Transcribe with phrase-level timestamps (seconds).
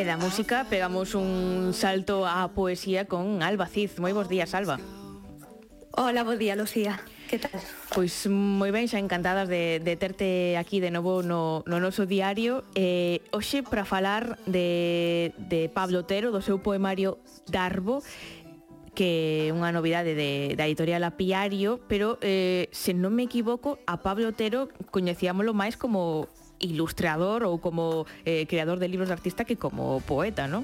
[0.00, 4.00] E da música pegamos un salto á poesía con Alba Cid.
[4.00, 4.80] Moi bons días, Alba.
[5.92, 7.04] Hola, bo día, Lucía.
[7.28, 7.60] Que tal?
[7.92, 12.64] Pois moi ben, xa encantadas de, de terte aquí de novo no, no noso diario
[12.72, 18.00] eh, Oxe para falar de, de Pablo Otero, do seu poemario Darbo
[18.96, 24.00] que é unha novidade de, da editorial Apiario, pero eh, se non me equivoco, a
[24.00, 26.24] Pablo Otero coñecíamolo máis como
[26.60, 30.62] ilustrador ou como eh, creador de libros de artista que como poeta, non?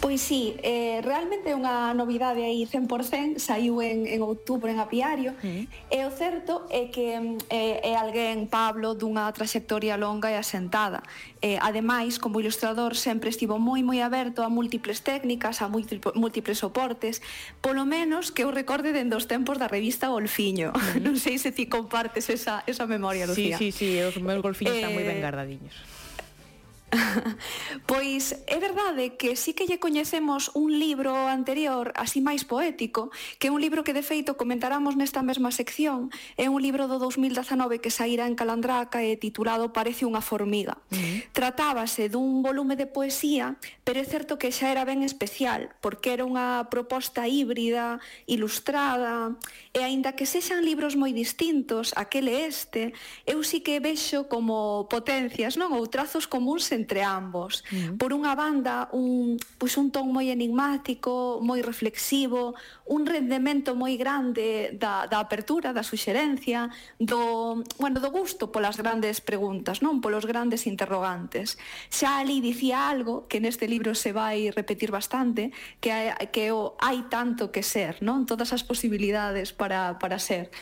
[0.00, 5.34] Pois sí, eh, realmente é unha novidade aí 100%, saiu en, en outubro en Apiario,
[5.42, 5.90] mm.
[5.90, 7.18] e o certo é que
[7.50, 11.02] eh, é alguén, Pablo, dunha trayectoria longa e asentada.
[11.42, 17.18] Eh, ademais, como ilustrador, sempre estivo moi moi aberto a múltiples técnicas, a múltiples soportes,
[17.58, 20.70] polo menos que eu recorde dende os tempos da revista Golfiño.
[20.78, 21.02] Mm.
[21.08, 23.58] Non sei se ti compartes esa, esa memoria, Lucía.
[23.58, 24.78] Sí, sí, sí, os meus golfiños eh...
[24.78, 25.98] están moi ben eh, guardadiños.
[27.86, 33.48] pois é verdade que sí que lle coñecemos un libro anterior así máis poético, que
[33.48, 36.08] é un libro que de feito comentaramos nesta mesma sección,
[36.40, 40.80] é un libro do 2019 que saíra en Calandraca e titulado Parece unha formiga.
[40.88, 41.16] Uh -huh.
[41.36, 46.24] Tratábase dun volume de poesía, pero é certo que xa era ben especial, porque era
[46.24, 49.36] unha proposta híbrida, ilustrada,
[49.76, 52.96] e aínda que sexan libros moi distintos, aquel e este,
[53.28, 55.76] eu sí que vexo como potencias, non?
[55.76, 57.66] Ou trazos comuns entre ambos.
[57.66, 57.98] Uh -huh.
[57.98, 62.54] Por unha banda, un, pois un ton moi enigmático, moi reflexivo,
[62.86, 66.70] un rendemento moi grande da, da apertura, da suxerencia,
[67.02, 71.58] do, bueno, do gusto polas grandes preguntas, non polos grandes interrogantes.
[71.90, 75.50] Xa ali dicía algo que neste libro se vai repetir bastante,
[75.82, 78.24] que hai, que o hai tanto que ser, non?
[78.24, 80.54] Todas as posibilidades para, para ser.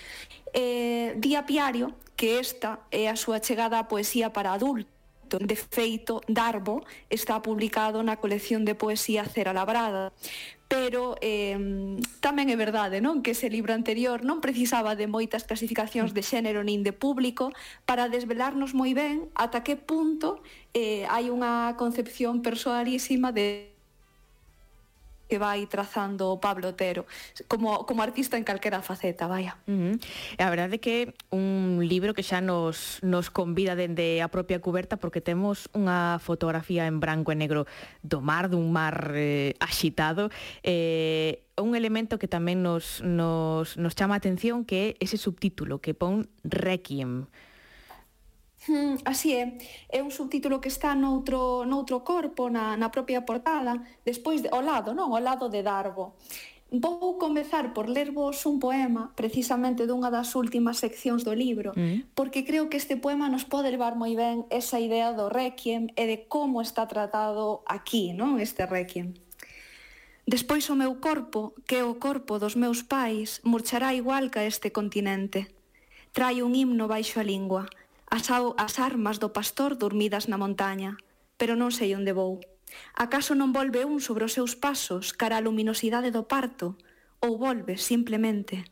[0.56, 4.95] Eh, Día Piario, que esta é a súa chegada á poesía para adultos,
[5.26, 10.14] De feito, Darbo está publicado na colección de poesía Cera Labrada,
[10.68, 11.54] pero eh,
[12.18, 16.66] tamén é verdade non que ese libro anterior non precisaba de moitas clasificacións de xénero
[16.66, 17.54] nin de público
[17.86, 20.42] para desvelarnos moi ben ata que punto
[20.74, 23.75] eh, hai unha concepción persoalísima de
[25.28, 27.06] que vai trazando Pablo Otero
[27.48, 29.58] como, como artista en calquera faceta, vaya.
[29.66, 30.00] Uh -huh.
[30.38, 34.96] A verdade é que un libro que xa nos, nos convida dende a propia cuberta
[34.96, 37.66] porque temos unha fotografía en branco e negro
[38.02, 40.30] do mar, dun mar eh, axitado,
[40.62, 45.80] eh, un elemento que tamén nos, nos, nos chama a atención que é ese subtítulo
[45.80, 47.26] que pon Requiem.
[48.66, 53.78] Hmm, así é, é un subtítulo que está noutro, noutro corpo, na, na propia portada,
[54.02, 55.14] despois, de, ao lado, non?
[55.14, 56.18] Ao lado de Darbo.
[56.66, 62.10] Vou comezar por lervos un poema precisamente dunha das últimas seccións do libro, mm.
[62.18, 66.10] porque creo que este poema nos pode levar moi ben esa idea do Requiem e
[66.10, 69.14] de como está tratado aquí, non este Requiem.
[70.26, 74.74] Despois o meu corpo, que é o corpo dos meus pais, murchará igual que este
[74.74, 75.54] continente.
[76.10, 77.70] Trai un himno baixo a lingua
[78.16, 80.96] as, as armas do pastor dormidas na montaña,
[81.36, 82.40] pero non sei onde vou.
[82.96, 86.80] Acaso non volve un sobre os seus pasos cara a luminosidade do parto,
[87.20, 88.64] ou volve simplemente.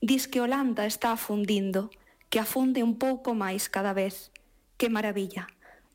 [0.00, 1.92] Diz que Holanda está afundindo,
[2.32, 4.32] que afunde un pouco máis cada vez.
[4.80, 5.50] Que maravilla.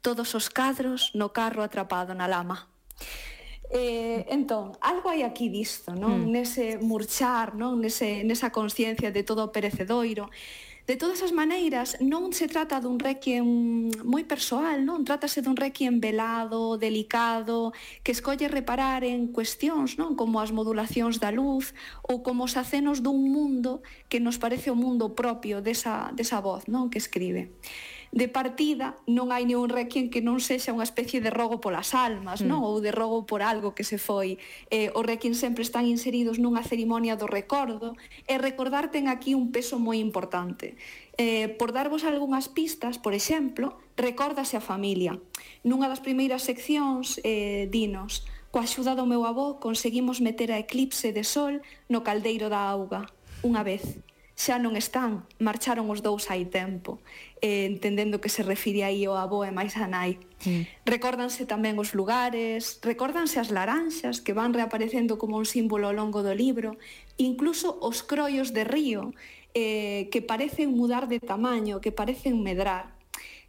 [0.05, 2.69] Todos os cadros no carro atrapado na lama.
[3.73, 6.29] Eh, entón, algo hai aquí disto, non?
[6.29, 6.31] Mm.
[6.35, 7.81] Nese murchar, non?
[7.81, 10.29] Nese, nesa conciencia de todo o perecedoiro.
[10.85, 15.07] De todas as maneiras, non se trata dun requiem moi persoal, non?
[15.07, 17.71] Trátase dun requiem velado, delicado,
[18.03, 20.19] que escolle reparar en cuestións, non?
[20.19, 21.71] Como as modulacións da luz
[22.03, 23.79] ou como os acenos dun mundo
[24.11, 26.91] que nos parece o mundo propio desa, desa voz, non?
[26.91, 27.55] Que escribe
[28.13, 32.45] de partida non hai ningún requiem que non sexa unha especie de rogo polas almas,
[32.45, 32.47] mm.
[32.47, 32.61] non?
[32.61, 34.37] Ou de rogo por algo que se foi.
[34.69, 37.97] Eh, os requiem sempre están inseridos nunha cerimonia do recordo
[38.29, 40.77] e recordar ten aquí un peso moi importante.
[41.17, 45.17] Eh, por darvos algunhas pistas, por exemplo, recórdase a familia.
[45.65, 51.09] Nunha das primeiras seccións, eh, dinos, coa axuda do meu avó conseguimos meter a eclipse
[51.17, 53.09] de sol no caldeiro da auga,
[53.41, 53.97] unha vez
[54.43, 56.99] xa non están, marcharon os dous hai tempo,
[57.39, 60.19] eh, entendendo que se refire aí ao avó e máis a nai.
[60.43, 60.67] Sí.
[60.83, 66.19] Recórdanse tamén os lugares, recórdanse as laranxas que van reaparecendo como un símbolo ao longo
[66.27, 66.75] do libro,
[67.15, 69.15] incluso os croios de río,
[69.55, 72.99] eh, que parecen mudar de tamaño, que parecen medrar.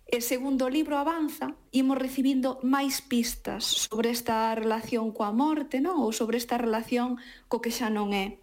[0.07, 6.07] E segundo o libro avanza, imos recibindo máis pistas sobre esta relación coa morte, non?
[6.07, 7.19] ou sobre esta relación
[7.51, 8.39] co que xa non é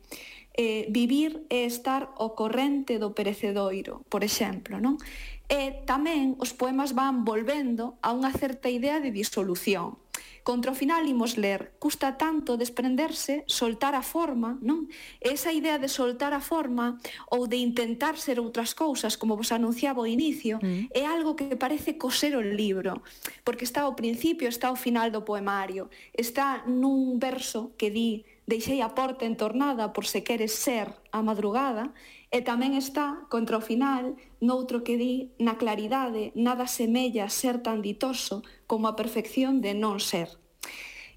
[0.53, 4.99] eh, vivir e estar o corrente do perecedoiro, por exemplo, non?
[5.51, 9.99] E tamén os poemas van volvendo a unha certa idea de disolución.
[10.43, 14.89] Contra o final imos ler, custa tanto desprenderse, soltar a forma, non?
[15.21, 16.97] Esa idea de soltar a forma
[17.29, 20.89] ou de intentar ser outras cousas, como vos anunciaba ao inicio, mm.
[20.97, 23.05] é algo que parece coser o libro,
[23.45, 28.83] porque está ao principio, está ao final do poemario, está nun verso que di deixei
[28.83, 31.95] a porta entornada por se queres ser a madrugada,
[32.27, 37.79] e tamén está, contra o final, noutro que di, na claridade, nada semella ser tan
[37.79, 40.40] ditoso como a perfección de non ser.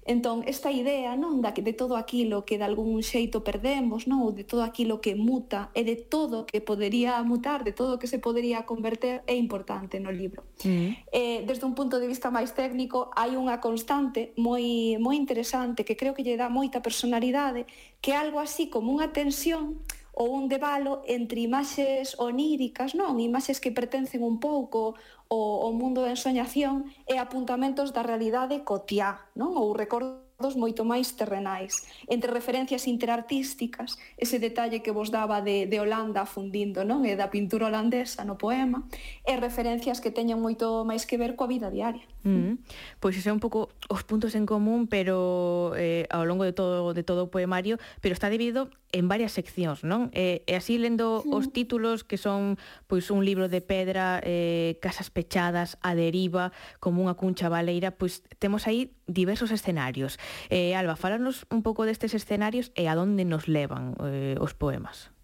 [0.05, 4.21] Entón, esta idea non da que de todo aquilo que de algún xeito perdemos, non,
[4.21, 8.05] ou de todo aquilo que muta e de todo que podería mutar, de todo que
[8.05, 10.45] se podería converter é importante no libro.
[10.61, 11.09] Mm.
[11.09, 15.97] Eh, desde un punto de vista máis técnico, hai unha constante moi moi interesante que
[15.97, 17.65] creo que lle dá moita personalidade,
[17.97, 19.81] que algo así como unha tensión
[20.15, 23.19] ou un debalo entre imaxes oníricas, non?
[23.19, 24.95] Imaxes que pertencen un pouco
[25.27, 29.59] ao, mundo da ensoñación e apuntamentos da realidade cotiá, non?
[29.59, 35.63] Ou recordos acordos moito máis terrenais, entre referencias interartísticas, ese detalle que vos daba de,
[35.63, 37.07] de Holanda fundindo, non?
[37.07, 38.83] E da pintura holandesa no poema,
[39.23, 42.03] e referencias que teñen moito máis que ver coa vida diaria.
[42.27, 42.53] Mm -hmm.
[42.99, 46.91] Pois ese é un pouco os puntos en común, pero eh, ao longo de todo
[46.91, 50.11] de todo o poemario, pero está dividido en varias seccións, non?
[50.11, 55.11] Eh, e así lendo os títulos que son pois un libro de pedra, eh, casas
[55.11, 60.17] pechadas, a deriva, como unha cuncha baleira, pois temos aí diversos escenarios.
[60.49, 65.15] Eh, Alba, falanos un pouco destes escenarios e a donde nos levan eh, os poemas.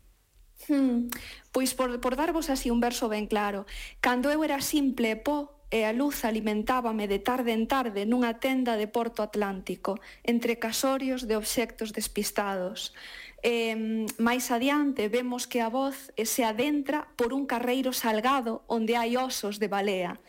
[0.69, 1.09] Hmm.
[1.51, 3.65] Pois por, por darvos así un verso ben claro,
[3.99, 8.75] cando eu era simple po e a luz alimentábame de tarde en tarde nunha tenda
[8.75, 12.91] de Porto Atlántico, entre casorios de obxectos despistados.
[13.41, 13.73] E,
[14.21, 19.57] máis adiante vemos que a voz se adentra por un carreiro salgado onde hai osos
[19.57, 20.19] de balea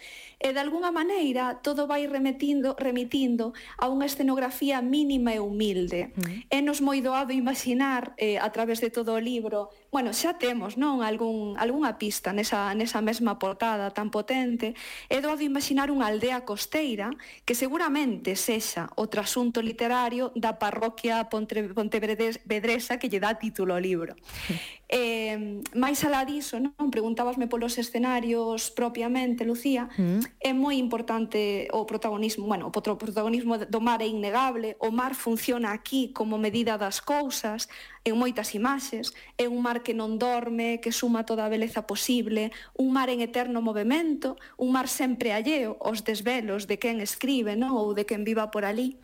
[0.43, 6.11] e de alguna maneira todo vai remetindo, remitindo a unha escenografía mínima e humilde.
[6.51, 6.67] Mm.
[6.67, 11.07] Nos moi doado imaginar eh, a través de todo o libro, bueno, xa temos, non,
[11.07, 14.75] algún algunha pista nesa nesa mesma portada tan potente,
[15.07, 17.15] é doado imaginar unha aldea costeira
[17.47, 24.19] que seguramente sexa o trasunto literario da parroquia Pontevedresa que lle dá título ao libro.
[24.19, 24.81] Mm-hmm.
[24.93, 25.39] Eh,
[25.79, 32.47] máis alá diso, non, preguntabasme polos escenarios propiamente, Lucía, mm é moi importante o protagonismo,
[32.47, 37.69] bueno, o protagonismo do mar é innegable, o mar funciona aquí como medida das cousas,
[38.05, 42.51] en moitas imaxes, é un mar que non dorme, que suma toda a beleza posible,
[42.75, 47.79] un mar en eterno movimento, un mar sempre alleo aos desvelos de quen escribe, non?
[47.79, 48.99] ou de quen viva por ali.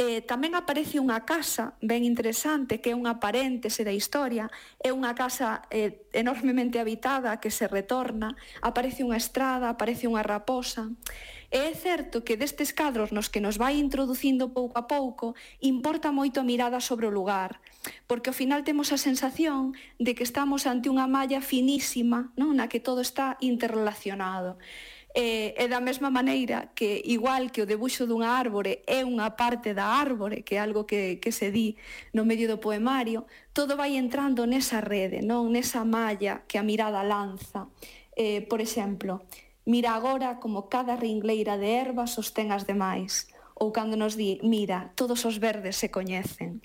[0.00, 4.48] Eh, tamén aparece unha casa ben interesante que é unha paréntese da historia,
[4.80, 8.32] é unha casa eh, enormemente habitada que se retorna,
[8.64, 10.88] aparece unha estrada, aparece unha raposa.
[11.52, 16.08] E é certo que destes cadros nos que nos vai introducindo pouco a pouco, importa
[16.08, 17.60] moito a mirada sobre o lugar,
[18.08, 22.56] porque ao final temos a sensación de que estamos ante unha malla finísima, non?
[22.56, 24.56] na que todo está interrelacionado.
[25.14, 29.76] E, e da mesma maneira que igual que o debuxo dunha árbore é unha parte
[29.76, 31.76] da árbore, que é algo que, que se di
[32.16, 37.04] no medio do poemario, todo vai entrando nesa rede, non nesa malla que a mirada
[37.04, 37.68] lanza.
[38.16, 39.28] Eh, por exemplo,
[39.68, 44.96] mira agora como cada ringleira de erva sostén as demais, ou cando nos di, mira,
[44.96, 46.64] todos os verdes se coñecen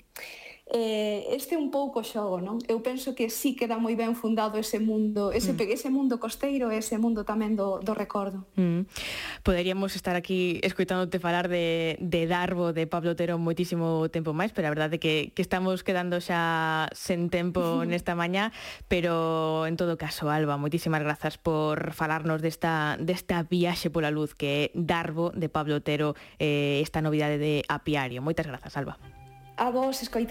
[0.70, 2.60] eh, este é un pouco xogo, non?
[2.68, 5.64] Eu penso que sí queda moi ben fundado ese mundo, ese, mm.
[5.72, 8.44] ese mundo costeiro e ese mundo tamén do, do recordo.
[8.60, 8.84] Mm.
[9.40, 14.68] Poderíamos estar aquí escoitándote falar de, de Darbo, de Pablo Otero moitísimo tempo máis, pero
[14.68, 18.52] a verdade é que, que estamos quedando xa sen tempo nesta mañá,
[18.92, 24.48] pero en todo caso, Alba, moitísimas grazas por falarnos desta, desta viaxe pola luz que
[24.48, 28.20] é Darbo de Pablo Otero, eh, esta novidade de Apiario.
[28.20, 29.00] Moitas grazas, Alba.
[29.58, 30.26] A vos, escoita.